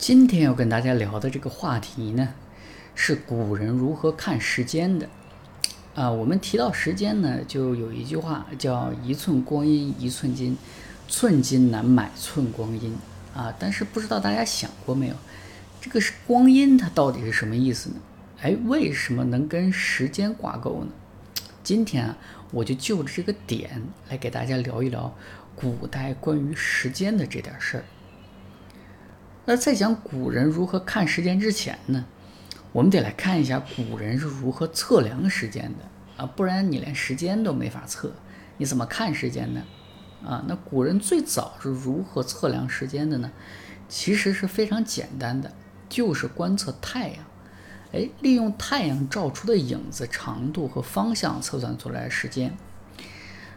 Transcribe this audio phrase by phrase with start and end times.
[0.00, 2.30] 今天要跟大家聊的这个话题呢，
[2.94, 5.06] 是古人如何看时间的。
[5.94, 10.56] 啊，我们提到时间呢，就有一句话叫“一寸光阴一寸金，
[11.06, 12.96] 寸金难买寸光阴”。
[13.36, 15.14] 啊，但是不知道大家想过没有，
[15.82, 17.96] 这个是光阴它到底是什么意思呢？
[18.40, 20.92] 哎，为什么能跟时间挂钩呢？
[21.62, 22.16] 今天啊，
[22.52, 25.14] 我就就着这个点来给大家聊一聊
[25.54, 27.84] 古代关于时间的这点事儿。
[29.50, 32.04] 那在讲古人如何看时间之前呢，
[32.70, 38.12] 我们得来看一下古人是如何测量时间的啊，不然你连时间都没法测，
[38.58, 39.60] 你怎么看时间呢？
[40.24, 43.32] 啊，那古人最早是如何测量时间的呢？
[43.88, 45.50] 其实是非常简单的，
[45.88, 47.24] 就是观测太阳，
[47.90, 52.56] 哎，利用太阳照出的影子长度和方向测算出来时间。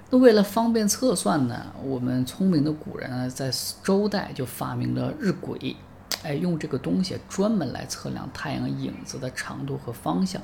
[0.10, 3.52] 那为了方便测算呢，我们聪明的古人呢，在
[3.84, 5.76] 周代就发明了日晷，
[6.22, 10.42] 哎，用这个东西专门来测量太阳影子的长度和方向。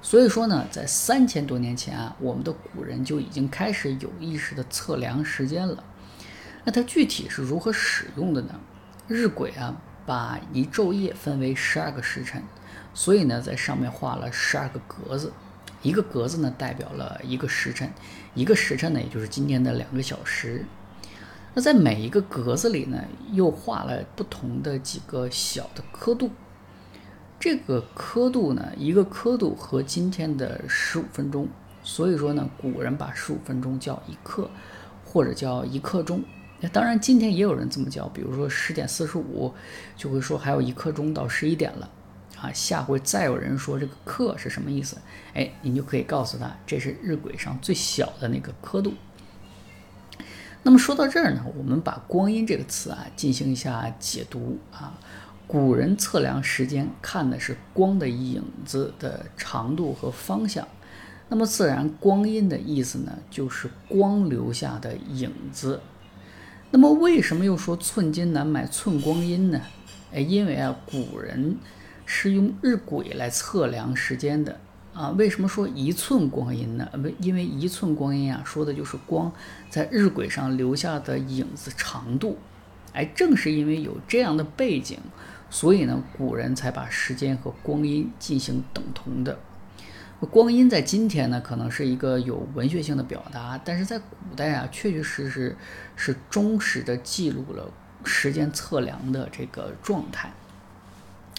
[0.00, 5.84] 所以说呢，在三千多年前啊，我们的古人就已经开始有意识的测量时间了。
[6.64, 8.60] 那它具体是如何使用的呢？
[9.08, 12.42] 日晷啊，把一昼夜分为十二个时辰，
[12.94, 15.32] 所以呢，在上面画了十二个格子。
[15.82, 17.90] 一个格子呢，代表了一个时辰，
[18.34, 20.64] 一个时辰呢，也就是今天的两个小时。
[21.54, 22.98] 那在每一个格子里呢，
[23.32, 26.30] 又画了不同的几个小的刻度。
[27.38, 31.48] 这个刻度呢，一个刻度和今天的十五分钟，
[31.82, 34.48] 所以说呢，古人把十五分钟叫一刻，
[35.04, 36.22] 或者叫一刻钟。
[36.60, 39.52] 那当然，今天也有人这么叫，比如说十点四十五，
[39.96, 41.90] 就会说还有一刻钟到十一点了。
[42.40, 44.96] 啊，下回再有人说这个刻是什么意思，
[45.34, 48.94] 哎，你就可以告诉他，这是日晷上最小的那个刻度。
[50.62, 54.98] 那么说到这儿呢，我们把光阴这个词啊进行一下解读啊。
[55.46, 60.66] 古人测量时间看的是光的影子的长度和方向，
[61.28, 65.80] 那么自然光阴的意思呢，就是光留下的影子。
[66.70, 69.60] 那么为什么又说寸金难买寸光阴呢？
[70.12, 71.56] 哎，因为啊，古人。
[72.04, 74.58] 是用日晷来测量时间的
[74.94, 75.10] 啊？
[75.10, 76.88] 为什么说一寸光阴呢？
[76.92, 79.32] 不，因为一寸光阴啊，说的就是光
[79.70, 82.38] 在日晷上留下的影子长度。
[82.92, 84.98] 哎，正是因为有这样的背景，
[85.48, 89.38] 所以呢，古人才把时间和光阴进行等同的。
[90.30, 95.56] 光阴在今天呢，可能是一个有文学性的表达，但是在古代啊，确确实实
[95.96, 97.68] 是忠实的记录了
[98.04, 100.30] 时间测量的这个状态。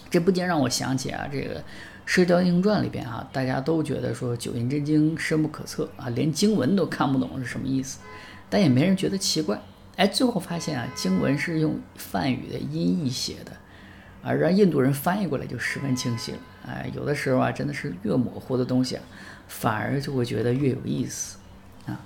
[0.10, 1.60] 这不禁让我想起啊，这个
[2.06, 8.00] 《射雕英雄传》里边啊，大家都觉得说九阴真经深不可测啊，连经文都看不懂是什么意思，
[8.50, 9.60] 但也没人觉得奇怪。
[9.96, 13.52] 哎，最后发现啊，经文是用梵语的音译写的，
[14.22, 16.38] 而让印度人翻译过来就十分清晰了。
[16.66, 19.04] 哎，有的时候啊，真的是越模糊的东西啊，
[19.48, 21.38] 反而就会觉得越有意思
[21.86, 22.00] 啊。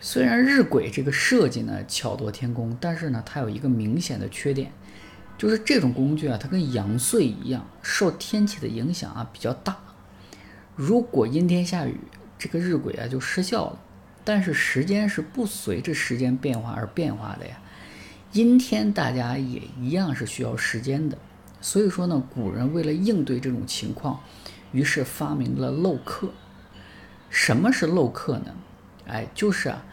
[0.00, 4.70] 虽然日晷这个设计呢巧夺天工，但是呢，它有一个明显的缺点。
[5.38, 9.78] 就是这种工具啊，它跟阳岁一样，受天气的影响啊比较大。
[10.74, 11.96] 如果阴天下雨，
[12.36, 13.78] 这个日晷啊就失效了。
[14.24, 17.58] 但是时间是不随着时间变化而变化的呀，
[18.32, 21.16] 阴天大家也一样是需要时间的。
[21.60, 24.20] 所以说呢，古人为了应对这种情况，
[24.72, 26.30] 于是发明了漏刻。
[27.30, 28.54] 什么是漏刻呢？
[29.06, 29.84] 哎，就是啊。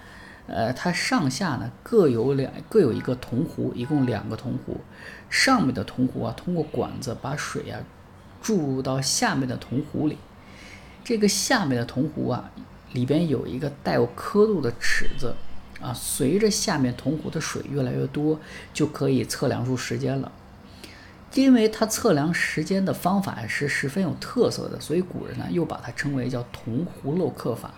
[0.48, 4.78] 呃，它上下呢各有两各有一个铜壶，一共两个铜壶。
[5.30, 7.80] 上面的铜壶啊，通过管子把水啊
[8.42, 10.18] 注入到下面的铜壶里。
[11.04, 12.52] 这个下面的铜壶啊，
[12.94, 15.36] 里边有一个带有刻度的尺子
[15.82, 15.92] 啊。
[15.94, 18.40] 随着下面铜壶的水越来越多，
[18.74, 20.32] 就可以测量出时间了。
[21.34, 27.74] 因为它测量时间的方法是十分有特色的，所以古人呢又把它称为叫铜壶漏刻法。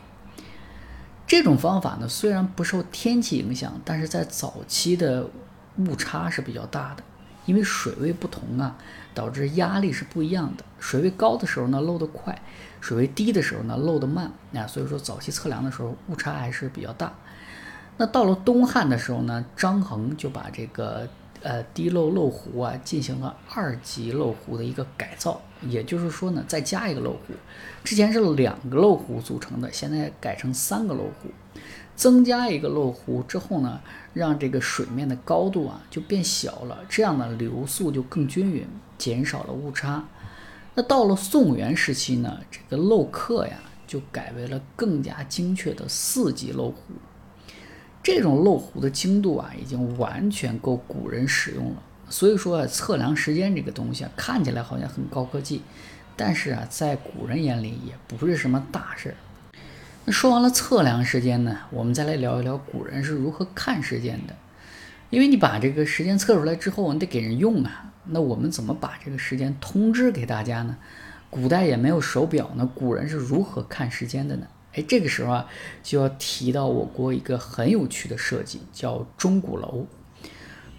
[1.28, 5.30] 这种方法呢，虽然不受天气影响，但是在早期的
[5.78, 7.04] 误差是比较大的，
[7.46, 8.78] 因为水位不同啊，
[9.14, 10.64] 导致压力是不一样的。
[10.80, 12.34] 水位高的时候呢，漏得快；
[12.80, 14.32] 水位低的时候呢，漏得慢。
[14.52, 17.14] 那所以说，早期测量的时候误差还是比较大。
[17.98, 21.08] 那到了东汉的时候呢，张衡就把这个。
[21.42, 27.34] 呃，滴漏漏壶啊，进行了二级漏壶的一个改造，也就是说呢，再加一个漏壶，
[27.84, 31.30] 之前是两个漏壶组成的，现在改成三个漏壶，
[31.96, 33.80] 增加一个漏壶之后呢，
[34.14, 38.68] 让这个水面的高度啊就变小了，这样呢流速就更均匀，
[38.98, 40.04] 减少了误差。
[40.74, 46.94] 那到了宋元时期呢，这个漏刻呀就改为了更加精确的四级漏壶。
[48.08, 51.84] 这种漏壶的精度啊，已经完全够古人使用了。
[52.08, 55.62] 所以说啊，测量时间这个东西啊，看起来好像很高科技，
[56.16, 59.16] 但是啊，在古人眼里也不是什么大事儿。
[60.06, 64.34] 那说完了测量时间呢，我们再来聊一聊古人是如何看时间的。
[65.10, 67.92] 因为你把这个时间测出来之后，你得给人用啊。
[68.06, 70.78] 那我们怎么把这个时间通知给大家呢？
[71.30, 74.48] 古代也没有手表，那古人是如何看时间的呢？
[74.78, 75.48] 哎，这个时候啊，
[75.82, 79.88] 就要提到我国一个很有趣的设计，叫钟鼓楼。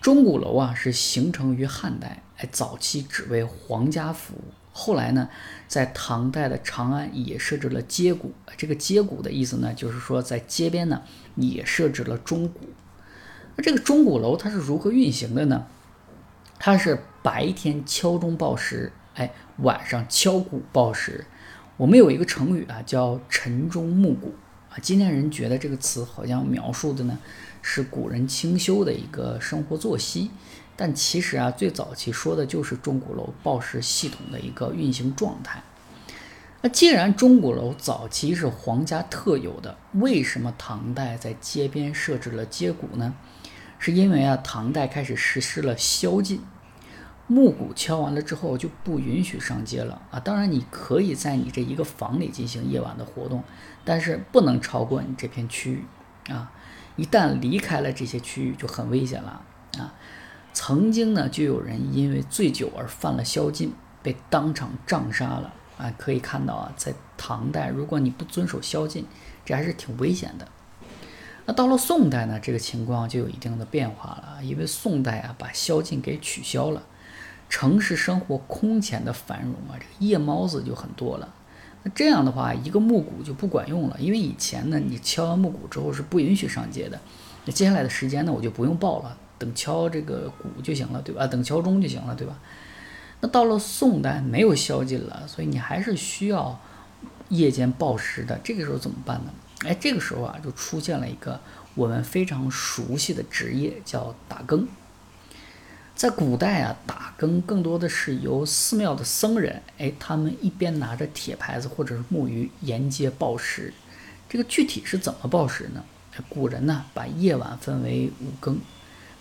[0.01, 4.45] 钟鼓楼啊，是形成于汉代，哎，早期只为皇家服务。
[4.73, 5.29] 后来呢，
[5.67, 8.33] 在唐代的长安也设置了街鼓。
[8.57, 11.03] 这个街鼓的意思呢，就是说在街边呢
[11.35, 12.61] 也设置了钟鼓。
[13.57, 15.67] 那这个钟鼓楼它是如何运行的呢？
[16.61, 21.27] 它是白天敲钟报时，哎，晚上敲鼓报时。
[21.79, 24.35] 我们有一个成语啊，叫晨钟暮鼓
[24.69, 24.75] 啊。
[24.83, 27.17] 今天人觉得这个词好像描述的呢
[27.63, 30.33] 是古人清修的一个生活作息。
[30.75, 35.63] 但其实啊，最早期说的就是钟鼓楼报时系统的一个运行状态。
[36.63, 43.15] 那既然钟鼓楼早期是皇家特有的，为什么唐代在街边设置了街鼓呢？
[43.79, 46.41] 是因为啊，唐代开始实施了宵禁，
[47.29, 50.19] 暮鼓敲完了之后就不允许上街了啊。
[50.19, 53.45] 当然，你可以在你这一个房里进行夜晚的活动，
[53.85, 56.51] 但是不能超过你这片区域啊。
[56.97, 59.41] 一旦离开了这些区域，就很危险了
[59.79, 59.95] 啊。
[60.53, 63.73] 曾经呢，就有人因为醉酒而犯了宵禁，
[64.03, 65.93] 被当场杖杀了啊！
[65.97, 69.07] 可以看到啊，在唐代，如果你不遵守宵禁，
[69.45, 70.49] 这还是挺危险的。
[71.47, 76.83] 那到了宋代呢，这个情况就有一定的变化了，因为宋代啊，把宵禁给取消了，
[77.49, 81.35] 城市生活空前的繁荣啊，这个夜猫子就很多了。
[81.83, 87.01] 那这样的话，一个暮鼓就不管用了，因为以前呢，你敲完暮鼓之后是不允许上街的，
[87.45, 89.17] 那接下来的时间呢，我就不用报了。
[89.39, 91.25] 等敲这个鼓就行了，对吧？
[91.29, 92.37] 等敲钟就行了，对吧？
[93.21, 96.59] 那到了宋代没有宵禁了，所以你还是需要
[97.29, 98.37] 夜间报时的。
[98.43, 99.33] 这个时候怎么办呢？
[99.65, 101.41] 哎，这个时候啊，就出现了一个
[101.77, 104.67] 我们非常熟悉的职业，叫打更。
[105.99, 113.75] 在古代啊，打更更多的是由寺庙的僧人，哎，他们一边拿着铁牌子或者是木鱼沿街报时。
[114.29, 115.83] 这个具体是怎么报时呢？
[116.29, 118.61] 古人呢，把夜晚分为五更。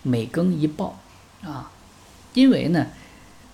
[0.04, 1.00] 每更一报，
[1.42, 1.68] 啊，
[2.32, 2.86] 因为呢，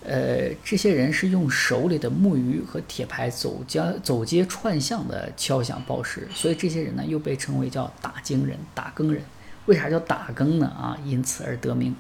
[0.05, 9.23] 呃，这些人是用手里的木鱼和铁牌走街走街串巷的敲响报时，所以这些人呢又被称为叫打更人、打更人。
[9.65, 10.67] 为啥叫打更呢？
[10.67, 11.97] 啊，因此而得名。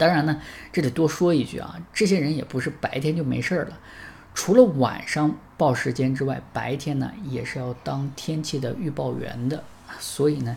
[0.00, 0.40] 当然呢，
[0.72, 3.78] 这得多说一句啊，这些人也不是白天就没事儿了，
[4.34, 9.62] 除了晚上报时间之外，白天呢也是要当天气的预报员的，
[9.98, 10.56] 所以呢。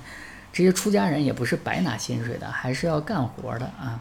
[0.56, 4.00] 这些出家人也不是白拿薪水的，还是要干活的啊。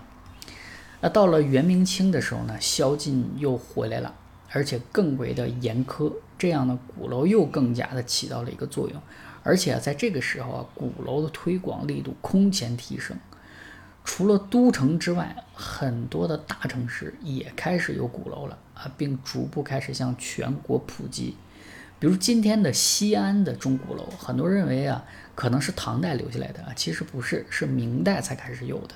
[1.00, 4.14] 那到了元明清的时候呢，宵禁又回来了，
[4.50, 9.00] 而且更为的严苛，这样呢，鼓楼又更加的起到了一个作用。
[9.42, 13.16] 而且在这个时候啊，鼓楼的推广力度空前提升，
[14.04, 21.36] 除了都城之外，很多的大城市也开始有鼓楼了啊，并逐步开始向全国普及。
[21.98, 25.04] 比如今天的西安的钟鼓楼，很多认为啊，
[25.36, 28.94] 可能是唐代留下来的啊，其实不是，是明代才开始有的。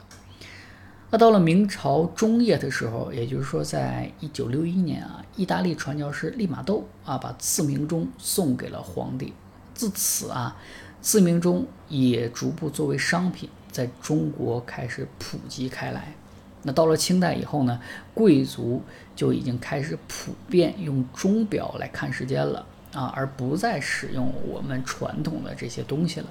[1.08, 9.32] 那到了明朝中叶的时候，也就是说在一九六一年啊，意大利传教士利玛窦啊，把自鸣钟送给了皇帝，
[9.72, 10.56] 自此啊，
[11.00, 16.14] 自鸣钟也逐步作为商品在中国开始普及开来。
[16.62, 17.78] 那到了清代以后呢，
[18.14, 18.82] 贵族
[19.14, 22.64] 就已经开始普遍用钟表来看时间了。
[22.92, 26.26] 啊，而不再使用我们传统的这些东西了。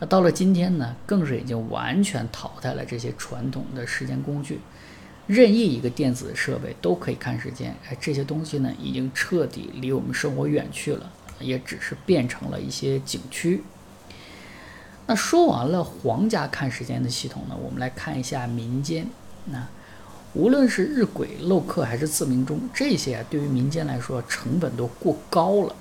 [0.00, 4.58] 那到了今天呢，更是已经完全淘汰了这些传统的时间工具，
[5.28, 7.72] 任意一个电子设备都可以看时间。
[7.88, 11.08] 哎，这些东西呢，已经彻底离我们生活远去了，
[11.38, 13.62] 也只是变成了一些景区。
[15.06, 19.06] 那说完了皇家看时间的系统呢，我们来看一下民间。
[19.46, 19.64] 那
[20.34, 25.74] 无论是日晷、漏刻还是自鸣钟，这些啊，对于民间来说成本都过高了。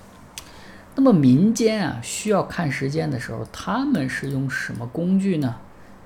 [0.96, 5.56] 那么民间啊，需要看时间的时候，他们是用什么工具呢？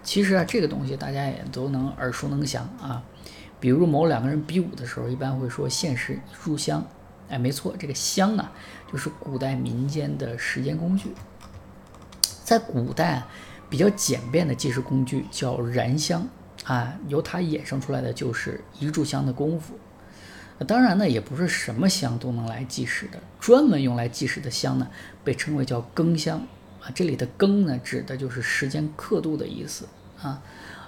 [0.02, 3.04] 其实啊，这个东西大家也都能耳熟能详啊。
[3.60, 6.84] 比如某两个人比武的时候，一般会说限时一炷香。
[7.28, 8.52] 哎，没错，这个香啊，
[8.92, 11.12] 就是古代民间的时间工具。
[12.50, 13.22] 在古代
[13.70, 16.28] 比较简便的计时工具叫燃香。
[16.64, 19.78] 啊，由它衍生出来的就是一炷香的功夫。
[20.66, 23.20] 当然呢，也不是什么香都能来计时的。
[23.40, 24.88] 专门用来计时的香呢，
[25.24, 26.40] 被称为叫更香。
[26.82, 29.86] 啊，这里的更呢，指的就是时间刻度的意思
[30.20, 30.42] 啊。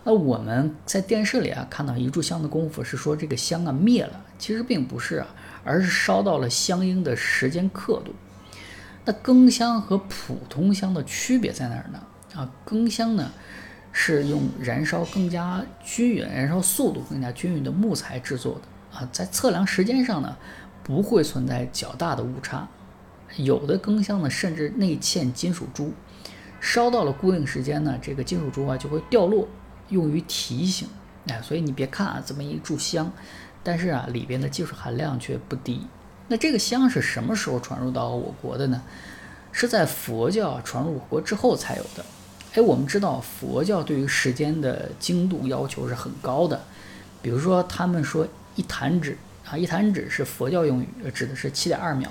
[0.04, 5.28] 那，我们在电视里啊看到一炷香的功夫是说这个香啊灭了，其实并不是啊，
[5.64, 8.12] 而是烧到了相应的时间刻度。
[9.04, 12.00] 那更香和普通香的区别在哪儿呢？
[12.36, 13.32] 啊，更香呢
[13.92, 20.38] 是用燃烧更加均匀、燃烧速度更加均匀的木材制作的啊，在测量时间上呢
[20.84, 22.68] 不会存在较大的误差。
[23.38, 25.94] 有的更香呢甚至内嵌金属珠，
[26.60, 29.48] 烧到了固定时间呢，这个金属珠啊就会掉落。
[29.90, 30.88] 用于提醒，
[31.28, 33.12] 哎，所以你别看啊，这么一炷香，
[33.62, 35.86] 但是啊，里边的技术含量却不低。
[36.32, 38.82] 那这个香是什么时候传入到我国的呢？
[39.52, 42.06] 是在佛教传入我国之后才有的。
[42.54, 46.64] 哎，我们知道佛教对于时间的精度要求是很高的，
[47.22, 52.10] 比如说他们说一弹指啊，一弹指是佛教用语，指的是七点二秒，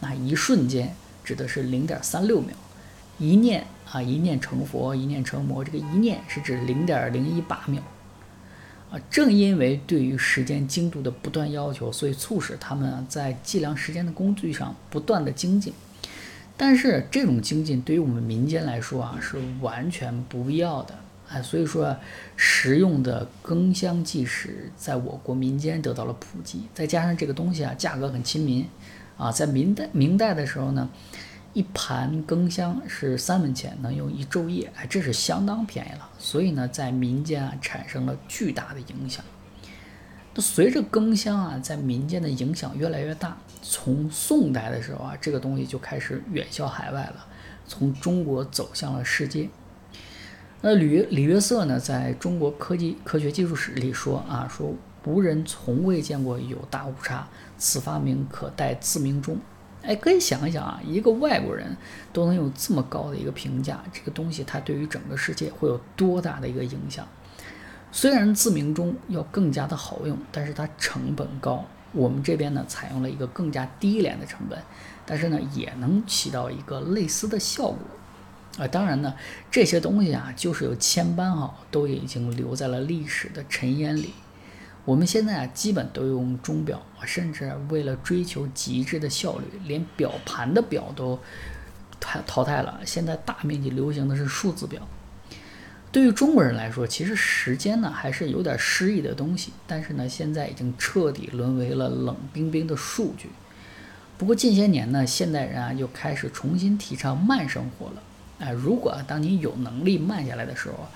[0.00, 2.52] 那一瞬间指的是零点三六秒，
[3.18, 3.64] 一念。
[3.92, 5.64] 啊，一念成佛，一念成魔。
[5.64, 7.82] 这个一念是指零点零一八秒。
[8.90, 15.72] 啊，正因为对于时间精度的不断要求，所以促使他们在计量时间的工具上不断的精进。
[16.56, 20.94] 但是这种精进对于我们民间来说啊，是完全不必要的。
[21.28, 21.96] 啊，所以说
[22.34, 26.62] 实用的更香计时在我国民间得到了普及。
[26.74, 28.66] 再加上这个东西啊，价格很亲民。
[29.16, 30.90] 啊，在明代明代的时候呢。
[31.52, 36.08] 一盘更香是三文钱，能用一昼夜，哎，这是相当便宜了。
[36.18, 39.24] 所以呢，在民间啊产生了巨大的影响。
[40.32, 47.26] 那随着更香啊在民间的影响越来越大，从宋代的时候啊，这个东西就开始远销海外了，
[47.66, 49.48] 从中国走向了世界。
[50.62, 54.72] 那李李约瑟呢，在中国科技科学技术史里说啊，说
[55.04, 57.26] 无人从未见过有大误差，
[57.58, 59.36] 此发明可待自鸣钟。
[59.82, 61.76] 哎，可以想一想啊，一个外国人
[62.12, 67.06] 都能有这么高的一个评价，这个东西它对于整个世界会有多大的一个影响？
[67.92, 71.64] 虽然自鸣钟要更加的好用，但是它成本高。
[71.92, 74.56] 我们这边呢，采用了一个更加低廉的成本，
[75.04, 77.78] 但是呢，也能起到一个类似的效果。
[78.58, 79.14] 啊，当然呢，
[79.50, 84.12] 这些东西啊，就是有千般好，都已经留在了历史的尘烟里。
[84.84, 91.18] 我们现在啊，基本都用钟表，甚至为了追求极致的效率，连表盘的表都
[92.00, 92.80] 淘淘汰了。
[92.84, 94.80] 现在大面积流行的是数字表。
[95.92, 103.28] 对于中国人来说，其实时间呢还是有点诗意的东西，但是呢，现在已经彻底沦为了冷冰冰的数据。
[104.16, 108.02] 不过近些年呢，现代人啊又开始重新提倡慢生活了。
[108.38, 110.86] 哎，如果当你有能力慢下来的时候，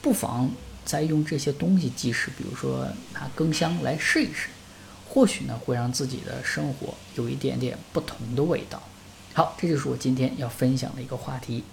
[0.00, 0.50] 不妨。
[0.86, 4.48] 再用这些东西计时，比如说拿更香来试一试，
[5.06, 8.82] 或许呢会让自己的生活有一点点不同的味道。
[9.34, 11.64] 好，这就是我今天要分享的一个话题。